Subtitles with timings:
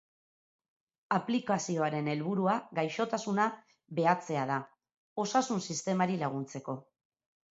[1.17, 3.45] Aplikazioaren helburua gaixotasuna
[3.99, 4.57] bahetzea da,
[5.25, 6.79] osasun-sistemari laguntzeko.